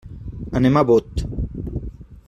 [0.59, 1.23] Anem a Bot.